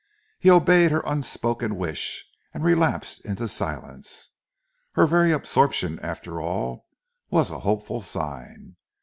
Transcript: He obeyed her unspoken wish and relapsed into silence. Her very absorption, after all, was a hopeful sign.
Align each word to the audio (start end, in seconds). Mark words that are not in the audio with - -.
He 0.39 0.49
obeyed 0.49 0.89
her 0.89 1.03
unspoken 1.05 1.75
wish 1.75 2.25
and 2.55 2.63
relapsed 2.63 3.23
into 3.23 3.47
silence. 3.47 4.31
Her 4.93 5.05
very 5.05 5.31
absorption, 5.31 5.99
after 5.99 6.41
all, 6.41 6.87
was 7.29 7.51
a 7.51 7.59
hopeful 7.59 8.01
sign. 8.01 8.77